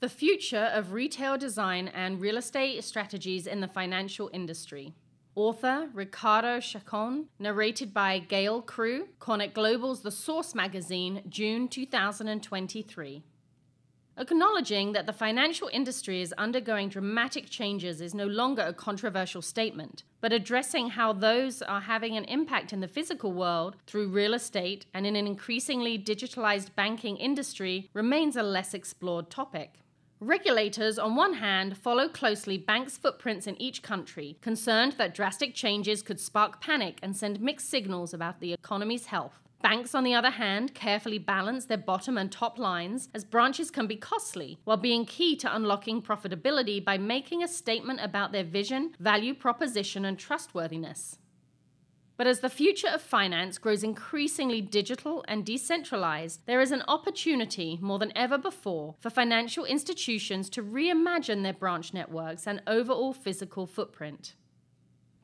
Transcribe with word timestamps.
The 0.00 0.08
Future 0.08 0.70
of 0.74 0.92
Retail 0.92 1.38
Design 1.38 1.88
and 1.88 2.20
Real 2.20 2.36
Estate 2.36 2.82
Strategies 2.84 3.46
in 3.46 3.60
the 3.60 3.68
Financial 3.68 4.28
Industry. 4.34 4.92
Author 5.34 5.88
Ricardo 5.94 6.60
Chacon, 6.60 7.28
narrated 7.38 7.94
by 7.94 8.18
Gail 8.18 8.60
Crew, 8.60 9.08
CoreNet 9.18 9.54
Global's 9.54 10.02
The 10.02 10.10
Source 10.10 10.54
magazine, 10.54 11.22
June 11.28 11.68
2023. 11.68 13.22
Acknowledging 14.18 14.92
that 14.92 15.06
the 15.06 15.12
financial 15.12 15.70
industry 15.72 16.20
is 16.20 16.34
undergoing 16.36 16.88
dramatic 16.88 17.48
changes 17.48 18.00
is 18.00 18.14
no 18.14 18.26
longer 18.26 18.62
a 18.62 18.74
controversial 18.74 19.42
statement, 19.42 20.02
but 20.20 20.32
addressing 20.32 20.90
how 20.90 21.12
those 21.12 21.62
are 21.62 21.80
having 21.80 22.16
an 22.16 22.24
impact 22.24 22.72
in 22.72 22.80
the 22.80 22.88
physical 22.88 23.32
world 23.32 23.76
through 23.86 24.08
real 24.08 24.34
estate 24.34 24.84
and 24.92 25.06
in 25.06 25.16
an 25.16 25.26
increasingly 25.26 25.98
digitalized 25.98 26.74
banking 26.74 27.16
industry 27.16 27.88
remains 27.94 28.36
a 28.36 28.42
less 28.42 28.74
explored 28.74 29.30
topic. 29.30 29.83
Regulators, 30.20 30.98
on 30.98 31.16
one 31.16 31.34
hand, 31.34 31.76
follow 31.76 32.08
closely 32.08 32.56
banks' 32.56 32.96
footprints 32.96 33.46
in 33.46 33.60
each 33.60 33.82
country, 33.82 34.38
concerned 34.40 34.92
that 34.92 35.14
drastic 35.14 35.54
changes 35.54 36.02
could 36.02 36.20
spark 36.20 36.60
panic 36.60 36.98
and 37.02 37.16
send 37.16 37.40
mixed 37.40 37.68
signals 37.68 38.14
about 38.14 38.40
the 38.40 38.52
economy's 38.52 39.06
health. 39.06 39.40
Banks, 39.60 39.94
on 39.94 40.04
the 40.04 40.14
other 40.14 40.30
hand, 40.30 40.74
carefully 40.74 41.18
balance 41.18 41.64
their 41.64 41.78
bottom 41.78 42.16
and 42.16 42.30
top 42.30 42.58
lines 42.58 43.08
as 43.14 43.24
branches 43.24 43.70
can 43.70 43.86
be 43.86 43.96
costly, 43.96 44.58
while 44.64 44.76
being 44.76 45.04
key 45.04 45.34
to 45.36 45.54
unlocking 45.54 46.00
profitability 46.00 46.84
by 46.84 46.96
making 46.96 47.42
a 47.42 47.48
statement 47.48 47.98
about 48.02 48.30
their 48.30 48.44
vision, 48.44 48.94
value 49.00 49.34
proposition, 49.34 50.04
and 50.04 50.18
trustworthiness. 50.18 51.18
But 52.16 52.28
as 52.28 52.40
the 52.40 52.48
future 52.48 52.88
of 52.88 53.02
finance 53.02 53.58
grows 53.58 53.82
increasingly 53.82 54.60
digital 54.60 55.24
and 55.26 55.44
decentralized, 55.44 56.46
there 56.46 56.60
is 56.60 56.70
an 56.70 56.84
opportunity 56.86 57.78
more 57.82 57.98
than 57.98 58.16
ever 58.16 58.38
before 58.38 58.94
for 59.00 59.10
financial 59.10 59.64
institutions 59.64 60.48
to 60.50 60.62
reimagine 60.62 61.42
their 61.42 61.52
branch 61.52 61.92
networks 61.92 62.46
and 62.46 62.62
overall 62.68 63.12
physical 63.12 63.66
footprint. 63.66 64.34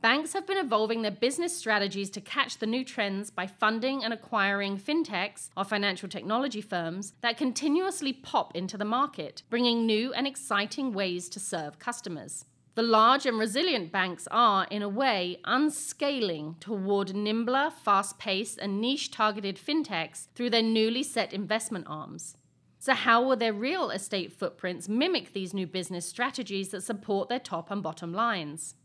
Banks 0.03 0.33
have 0.33 0.47
been 0.47 0.57
evolving 0.57 1.03
their 1.03 1.11
business 1.11 1.55
strategies 1.55 2.09
to 2.11 2.23
catch 2.23 2.57
the 2.57 2.67
new 2.67 2.85
trends 2.85 3.31
by 3.31 3.47
funding 3.47 4.03
and 4.03 4.15
acquiring 4.15 4.79
fintechs 4.79 5.51
or 5.57 5.63
financial 5.63 6.09
technology 6.09 6.63
firms 6.63 7.13
that 7.21 7.37
continuously 7.37 8.15
pop 8.15 8.57
into 8.57 8.79
the 8.79 8.85
market, 8.85 9.43
bringing 9.51 9.85
new 9.85 10.11
and 10.15 10.27
exciting 10.27 10.93
ways 10.93 11.29
to 11.29 11.39
serve 11.39 11.79
customers. 11.79 12.47
The 12.81 12.87
large 12.87 13.27
and 13.27 13.39
resilient 13.39 13.93
banks 13.93 14.27
are, 14.31 14.67
in 14.71 14.81
a 14.81 14.89
way, 14.89 15.39
unscaling 15.45 16.59
toward 16.61 17.15
nimbler, 17.15 17.71
fast 17.71 18.19
paced, 18.19 18.59
and 18.59 18.81
niche 18.81 19.11
targeted 19.11 19.59
fintechs 19.59 20.29
through 20.35 20.49
their 20.49 20.63
newly 20.63 21.03
set 21.03 21.35
investment 21.35 21.85
arms. 21.91 22.39
So, 22.79 22.95
how 22.95 23.23
will 23.23 23.37
their 23.37 23.53
real 23.53 23.91
estate 23.91 24.33
footprints 24.33 24.89
mimic 24.89 25.35
these 25.35 25.53
new 25.53 25.67
business 25.67 26.07
strategies 26.07 26.71
that 26.71 26.83
support 26.83 27.29
their 27.29 27.39
top 27.39 27.71
and 27.71 27.83
bottom 27.83 28.15
lines? 28.15 28.77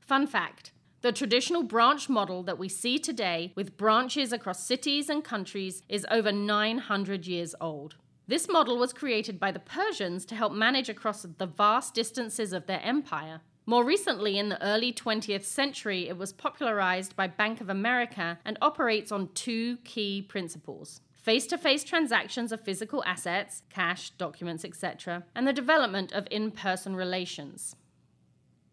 Fun 0.00 0.26
fact 0.26 0.72
the 1.02 1.12
traditional 1.12 1.64
branch 1.64 2.08
model 2.08 2.42
that 2.44 2.58
we 2.58 2.70
see 2.70 2.98
today, 2.98 3.52
with 3.54 3.76
branches 3.76 4.32
across 4.32 4.64
cities 4.64 5.10
and 5.10 5.22
countries, 5.22 5.82
is 5.86 6.06
over 6.10 6.32
900 6.32 7.26
years 7.26 7.54
old. 7.60 7.96
This 8.28 8.48
model 8.48 8.78
was 8.78 8.92
created 8.92 9.40
by 9.40 9.50
the 9.50 9.58
Persians 9.58 10.24
to 10.26 10.34
help 10.34 10.52
manage 10.52 10.88
across 10.88 11.22
the 11.22 11.46
vast 11.46 11.94
distances 11.94 12.52
of 12.52 12.66
their 12.66 12.80
empire. 12.82 13.40
More 13.66 13.84
recently, 13.84 14.38
in 14.38 14.48
the 14.48 14.62
early 14.64 14.92
20th 14.92 15.44
century, 15.44 16.08
it 16.08 16.16
was 16.16 16.32
popularized 16.32 17.16
by 17.16 17.26
Bank 17.26 17.60
of 17.60 17.68
America 17.68 18.38
and 18.44 18.58
operates 18.60 19.12
on 19.12 19.30
two 19.34 19.78
key 19.84 20.22
principles 20.22 21.00
face 21.22 21.46
to 21.46 21.56
face 21.56 21.84
transactions 21.84 22.50
of 22.50 22.60
physical 22.60 23.04
assets, 23.04 23.62
cash, 23.70 24.10
documents, 24.10 24.64
etc., 24.64 25.22
and 25.36 25.46
the 25.46 25.52
development 25.52 26.10
of 26.10 26.26
in 26.32 26.50
person 26.50 26.96
relations. 26.96 27.76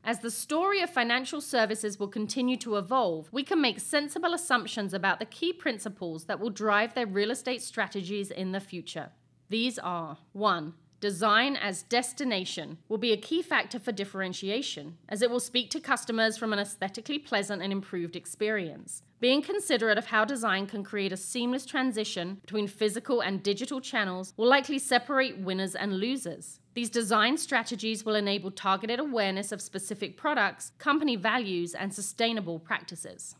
As 0.04 0.20
the 0.20 0.32
story 0.32 0.82
of 0.82 0.90
financial 0.90 1.42
services 1.42 2.00
will 2.00 2.08
continue 2.08 2.58
to 2.58 2.78
evolve, 2.78 3.30
we 3.32 3.44
can 3.44 3.62
make 3.62 3.80
sensible 3.80 4.34
assumptions 4.34 4.96
about 4.96 5.20
the 5.20 5.26
key 5.26 5.54
principles 5.54 6.26
that 6.26 6.40
will 6.40 6.50
drive 6.50 6.96
their 6.96 7.06
real 7.06 7.30
estate 7.30 7.62
strategies 7.62 8.32
in 8.32 8.52
the 8.52 8.60
future. 8.60 9.12
These 9.50 9.80
are 9.80 10.18
1. 10.34 10.74
Design 11.00 11.56
as 11.56 11.82
destination 11.84 12.78
will 12.88 13.00
be 13.00 13.14
a 13.14 13.18
key 13.18 13.42
factor 13.42 13.80
for 13.80 13.92
differentiation, 13.92 14.98
as 15.08 15.24
it 15.24 15.32
will 15.32 15.40
speak 15.40 15.72
to 15.72 15.80
customers 15.80 16.38
from 16.38 16.54
an 16.54 16.60
aesthetically 16.60 17.18
pleasant 17.18 17.64
and 17.64 17.72
improved 17.72 18.16
experience. 18.16 19.02
Being 19.20 19.42
considerate 19.42 19.98
of 19.98 20.08
how 20.08 20.24
design 20.24 20.68
can 20.68 20.84
create 20.84 21.12
a 21.12 21.18
seamless 21.18 21.66
transition 21.66 22.36
between 22.42 22.68
physical 22.68 23.22
and 23.22 23.42
digital 23.42 23.82
channels 23.82 24.34
will 24.38 24.48
likely 24.48 24.78
separate 24.78 25.40
winners 25.40 25.74
and 25.74 26.00
losers. 26.00 26.60
These 26.76 26.92
design 26.92 27.38
strategies 27.38 28.06
will 28.06 28.16
enable 28.16 28.52
targeted 28.52 29.00
awareness 29.00 29.52
of 29.52 29.62
specific 29.62 30.16
products, 30.16 30.74
company 30.78 31.16
values, 31.16 31.74
and 31.74 31.92
sustainable 31.94 32.60
practices. 32.60 33.36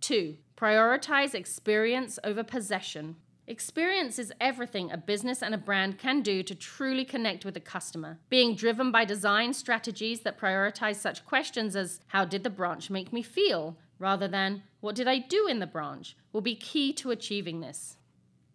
2. 0.00 0.36
Prioritize 0.56 1.34
experience 1.34 2.18
over 2.24 2.42
possession. 2.42 3.16
Experience 3.50 4.20
is 4.20 4.32
everything 4.40 4.92
a 4.92 4.96
business 4.96 5.42
and 5.42 5.52
a 5.52 5.58
brand 5.58 5.98
can 5.98 6.22
do 6.22 6.40
to 6.40 6.54
truly 6.54 7.04
connect 7.04 7.44
with 7.44 7.54
the 7.54 7.58
customer, 7.58 8.20
being 8.28 8.54
driven 8.54 8.92
by 8.92 9.04
design 9.04 9.52
strategies 9.52 10.20
that 10.20 10.38
prioritize 10.38 10.94
such 10.94 11.26
questions 11.26 11.74
as 11.74 12.00
how 12.06 12.24
did 12.24 12.44
the 12.44 12.48
branch 12.48 12.90
make 12.90 13.12
me 13.12 13.22
feel, 13.22 13.76
rather 13.98 14.28
than 14.28 14.62
what 14.78 14.94
did 14.94 15.08
I 15.08 15.18
do 15.18 15.48
in 15.48 15.58
the 15.58 15.66
branch, 15.66 16.16
will 16.32 16.42
be 16.42 16.54
key 16.54 16.92
to 16.92 17.10
achieving 17.10 17.60
this. 17.60 17.96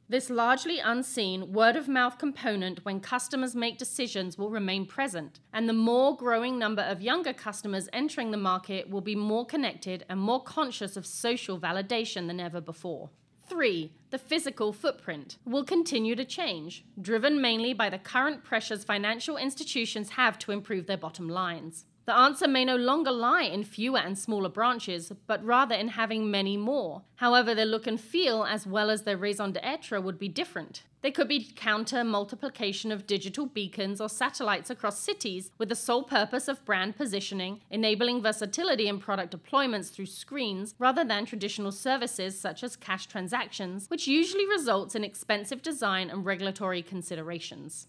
This 0.08 0.30
largely 0.30 0.80
unseen 0.80 1.52
word 1.52 1.76
of 1.76 1.90
mouth 1.90 2.18
component 2.18 2.86
when 2.86 3.02
customers 3.02 3.54
make 3.54 3.78
decisions 3.78 4.38
will 4.38 4.50
remain 4.50 4.86
present, 4.86 5.42
and 5.52 5.68
the 5.68 5.74
more 5.74 6.16
growing 6.16 6.58
number 6.58 6.84
of 6.84 7.02
younger 7.02 7.34
customers 7.34 7.90
entering 7.92 8.32
the 8.32 8.38
market 8.38 8.90
will 8.90 9.02
be 9.02 9.14
more 9.14 9.46
connected 9.46 10.06
and 10.08 10.22
more 10.22 10.42
conscious 10.42 10.96
of 10.96 11.06
social 11.06 11.60
validation 11.60 12.28
than 12.28 12.40
ever 12.40 12.62
before. 12.62 13.10
Three, 13.48 13.92
the 14.10 14.18
physical 14.18 14.74
footprint 14.74 15.38
will 15.46 15.64
continue 15.64 16.16
to 16.16 16.26
change, 16.26 16.84
driven 17.00 17.40
mainly 17.40 17.74
by 17.74 17.90
the 17.90 18.00
current 18.00 18.44
pressures 18.44 18.84
financial 18.84 19.38
institutions 19.38 20.10
have 20.12 20.40
to 20.40 20.52
improve 20.52 20.88
their 20.88 20.98
bottom 20.98 21.30
lines. 21.30 21.86
The 22.06 22.16
answer 22.16 22.48
may 22.48 22.66
no 22.66 22.76
longer 22.76 23.12
lie 23.12 23.44
in 23.44 23.64
fewer 23.64 24.00
and 24.00 24.18
smaller 24.18 24.50
branches, 24.50 25.12
but 25.28 25.44
rather 25.44 25.76
in 25.76 25.90
having 25.90 26.30
many 26.30 26.56
more. 26.56 27.04
However, 27.16 27.56
their 27.56 27.66
look 27.66 27.88
and 27.88 28.00
feel, 28.00 28.44
as 28.44 28.68
well 28.68 28.90
as 28.90 29.04
their 29.04 29.18
raison 29.18 29.52
d'etre, 29.52 30.00
would 30.00 30.20
be 30.20 30.28
different. 30.28 30.84
They 31.06 31.12
could 31.12 31.28
be 31.28 31.52
counter 31.56 32.04
multiplication 32.04 32.92
of 32.92 33.06
digital 33.06 33.46
beacons 33.46 34.02
or 34.02 34.10
satellites 34.10 34.72
across 34.72 34.98
cities 34.98 35.52
with 35.60 35.70
the 35.70 35.76
sole 35.76 36.02
purpose 36.02 36.48
of 36.48 36.66
brand 36.66 36.98
positioning, 36.98 37.62
enabling 37.70 38.24
versatility 38.24 38.88
in 38.88 38.98
product 38.98 39.32
deployments 39.32 39.92
through 39.92 40.08
screens 40.08 40.74
rather 40.80 41.06
than 41.06 41.28
traditional 41.28 41.72
services 41.72 42.40
such 42.40 42.64
as 42.64 42.76
cash 42.76 43.06
transactions, 43.06 43.88
which 43.88 44.08
usually 44.08 44.48
results 44.48 44.96
in 44.96 45.04
expensive 45.04 45.62
design 45.62 46.10
and 46.10 46.26
regulatory 46.26 46.82
considerations. 46.82 47.86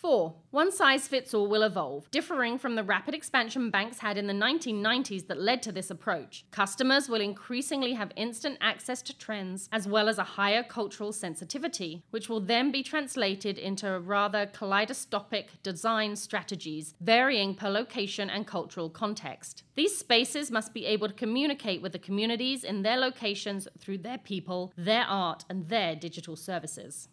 4. 0.00 0.34
One 0.50 0.72
size 0.72 1.06
fits 1.06 1.34
all 1.34 1.46
will 1.46 1.62
evolve, 1.62 2.10
differing 2.10 2.56
from 2.56 2.74
the 2.74 2.82
rapid 2.82 3.14
expansion 3.14 3.70
banks 3.70 3.98
had 3.98 4.16
in 4.16 4.26
the 4.26 4.32
1990s 4.32 5.26
that 5.26 5.38
led 5.38 5.62
to 5.62 5.72
this 5.72 5.90
approach. 5.90 6.46
Customers 6.50 7.10
will 7.10 7.20
increasingly 7.20 7.92
have 7.92 8.10
instant 8.16 8.56
access 8.62 9.02
to 9.02 9.18
trends, 9.18 9.68
as 9.70 9.86
well 9.86 10.08
as 10.08 10.16
a 10.16 10.24
higher 10.24 10.62
cultural 10.62 11.12
sensitivity, 11.12 12.02
which 12.12 12.30
will 12.30 12.40
then 12.40 12.72
be 12.72 12.82
translated 12.82 13.58
into 13.58 14.00
rather 14.00 14.46
kaleidoscopic 14.46 15.62
design 15.62 16.16
strategies, 16.16 16.94
varying 17.02 17.54
per 17.54 17.68
location 17.68 18.30
and 18.30 18.46
cultural 18.46 18.88
context. 18.88 19.64
These 19.74 19.98
spaces 19.98 20.50
must 20.50 20.72
be 20.72 20.86
able 20.86 21.08
to 21.08 21.14
communicate 21.14 21.82
with 21.82 21.92
the 21.92 21.98
communities 21.98 22.64
in 22.64 22.80
their 22.80 22.96
locations 22.96 23.68
through 23.78 23.98
their 23.98 24.18
people, 24.18 24.72
their 24.78 25.04
art, 25.04 25.44
and 25.50 25.68
their 25.68 25.94
digital 25.94 26.36
services. 26.36 27.08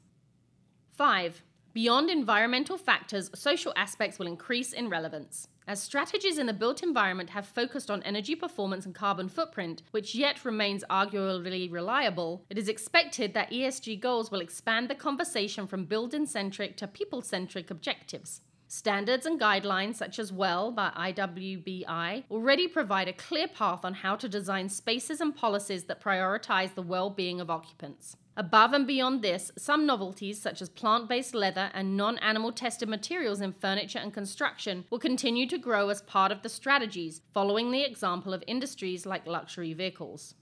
5. 0.94 1.44
Beyond 1.78 2.10
environmental 2.10 2.76
factors, 2.76 3.30
social 3.36 3.72
aspects 3.76 4.18
will 4.18 4.26
increase 4.26 4.74
in 4.74 4.90
relevance. 4.90 5.48
As 5.68 5.80
strategies 5.80 6.40
in 6.40 6.48
the 6.48 6.54
built 6.54 6.82
environment 6.82 7.30
have 7.30 7.46
focused 7.46 7.92
on 7.92 8.02
energy 8.02 8.34
performance 8.34 8.88
and 8.88 8.96
carbon 8.96 9.30
footprint, 9.30 9.84
which 9.92 10.16
yet 10.16 10.44
remains 10.44 10.84
arguably 10.90 11.72
reliable, 11.72 12.44
it 12.50 12.58
is 12.58 12.68
expected 12.68 13.36
that 13.36 13.52
ESG 13.52 14.00
goals 14.00 14.32
will 14.32 14.40
expand 14.40 14.90
the 14.90 14.96
conversation 14.96 15.68
from 15.68 15.86
building 15.86 16.26
centric 16.26 16.78
to 16.78 16.88
people 16.88 17.22
centric 17.22 17.70
objectives. 17.70 18.42
Standards 18.68 19.28
and 19.28 19.40
guidelines, 19.40 19.98
such 19.98 20.18
as 20.18 20.34
WELL 20.34 20.72
by 20.72 20.90
IWBI, 20.98 22.24
already 22.32 22.68
provide 22.68 23.08
a 23.08 23.14
clear 23.14 23.48
path 23.48 23.86
on 23.86 23.94
how 23.94 24.16
to 24.16 24.28
design 24.28 24.68
spaces 24.68 25.22
and 25.22 25.36
policies 25.36 25.84
that 25.84 26.02
prioritize 26.02 26.74
the 26.74 26.82
well 26.82 27.12
being 27.12 27.40
of 27.40 27.52
occupants. 27.52 28.18
Above 28.40 28.72
and 28.72 28.86
beyond 28.86 29.24
this, 29.24 29.52
some 29.58 29.88
novelties 29.88 30.40
such 30.40 30.62
as 30.62 30.70
plant 30.70 31.10
based 31.10 31.34
leather 31.34 31.72
and 31.74 31.98
non 31.98 32.20
animal 32.20 32.52
tested 32.52 32.88
materials 32.88 33.42
in 33.42 33.52
furniture 33.52 33.98
and 33.98 34.14
construction 34.14 34.86
will 34.92 35.00
continue 35.00 35.48
to 35.48 35.58
grow 35.58 35.90
as 35.90 36.04
part 36.04 36.32
of 36.32 36.44
the 36.44 36.50
strategies, 36.50 37.22
following 37.34 37.72
the 37.72 37.82
example 37.82 38.36
of 38.36 38.44
industries 38.46 39.08
like 39.08 39.26
luxury 39.26 39.74
vehicles. 39.74 40.36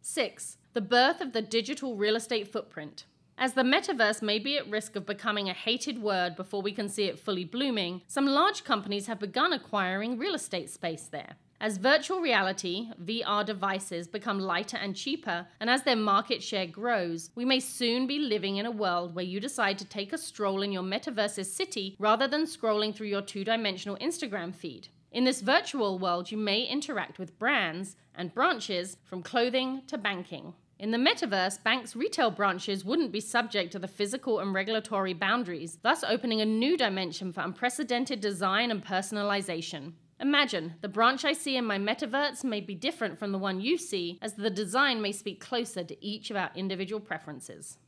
6. 0.00 0.56
The 0.72 0.80
birth 0.80 1.20
of 1.20 1.34
the 1.34 1.42
digital 1.42 1.94
real 1.94 2.16
estate 2.16 2.50
footprint. 2.50 3.04
As 3.36 3.52
the 3.52 3.62
metaverse 3.62 4.22
may 4.22 4.38
be 4.38 4.56
at 4.56 4.70
risk 4.70 4.96
of 4.96 5.04
becoming 5.04 5.50
a 5.50 5.52
hated 5.52 6.00
word 6.00 6.34
before 6.34 6.62
we 6.62 6.72
can 6.72 6.88
see 6.88 7.04
it 7.04 7.18
fully 7.18 7.44
blooming, 7.44 8.00
some 8.06 8.26
large 8.26 8.64
companies 8.64 9.08
have 9.08 9.20
begun 9.20 9.52
acquiring 9.52 10.16
real 10.16 10.34
estate 10.34 10.70
space 10.70 11.04
there. 11.04 11.36
As 11.64 11.78
virtual 11.78 12.20
reality, 12.20 12.90
VR 13.02 13.42
devices 13.42 14.06
become 14.06 14.38
lighter 14.38 14.76
and 14.76 14.94
cheaper, 14.94 15.46
and 15.60 15.70
as 15.70 15.82
their 15.82 15.96
market 15.96 16.42
share 16.42 16.66
grows, 16.66 17.30
we 17.34 17.46
may 17.46 17.58
soon 17.58 18.06
be 18.06 18.18
living 18.18 18.58
in 18.58 18.66
a 18.66 18.70
world 18.70 19.14
where 19.14 19.24
you 19.24 19.40
decide 19.40 19.78
to 19.78 19.86
take 19.86 20.12
a 20.12 20.18
stroll 20.18 20.60
in 20.60 20.72
your 20.72 20.82
metaverse's 20.82 21.50
city 21.50 21.96
rather 21.98 22.28
than 22.28 22.44
scrolling 22.44 22.94
through 22.94 23.06
your 23.06 23.22
two 23.22 23.44
dimensional 23.44 23.96
Instagram 23.96 24.54
feed. 24.54 24.88
In 25.10 25.24
this 25.24 25.40
virtual 25.40 25.98
world, 25.98 26.30
you 26.30 26.36
may 26.36 26.60
interact 26.64 27.18
with 27.18 27.38
brands 27.38 27.96
and 28.14 28.34
branches 28.34 28.98
from 29.02 29.22
clothing 29.22 29.84
to 29.86 29.96
banking. 29.96 30.52
In 30.78 30.90
the 30.90 30.98
metaverse, 30.98 31.62
banks' 31.62 31.96
retail 31.96 32.30
branches 32.30 32.84
wouldn't 32.84 33.10
be 33.10 33.20
subject 33.20 33.72
to 33.72 33.78
the 33.78 33.88
physical 33.88 34.38
and 34.38 34.52
regulatory 34.52 35.14
boundaries, 35.14 35.78
thus 35.80 36.04
opening 36.04 36.42
a 36.42 36.44
new 36.44 36.76
dimension 36.76 37.32
for 37.32 37.40
unprecedented 37.40 38.20
design 38.20 38.70
and 38.70 38.84
personalization. 38.84 39.94
Imagine, 40.20 40.74
the 40.80 40.88
branch 40.88 41.24
I 41.24 41.32
see 41.32 41.56
in 41.56 41.64
my 41.64 41.78
metaverse 41.78 42.44
may 42.44 42.60
be 42.60 42.74
different 42.74 43.18
from 43.18 43.32
the 43.32 43.38
one 43.38 43.60
you 43.60 43.76
see, 43.76 44.18
as 44.22 44.34
the 44.34 44.50
design 44.50 45.02
may 45.02 45.12
speak 45.12 45.40
closer 45.40 45.82
to 45.82 46.04
each 46.04 46.30
of 46.30 46.36
our 46.36 46.50
individual 46.54 47.00
preferences. 47.00 47.78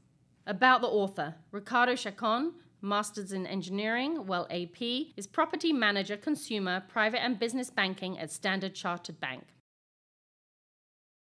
About 0.47 0.81
the 0.81 0.89
author 0.89 1.37
Ricardo 1.53 1.95
Chacon, 1.95 2.55
Masters 2.83 3.33
in 3.33 3.47
Engineering, 3.47 4.27
well 4.27 4.47
AP, 4.51 4.83
is 5.17 5.27
Property 5.27 5.73
Manager 5.73 6.17
Consumer, 6.17 6.83
Private 6.89 7.23
and 7.23 7.39
Business 7.39 7.71
Banking 7.71 8.19
at 8.19 8.31
Standard 8.31 8.75
Chartered 8.75 9.19
Bank. 9.21 9.45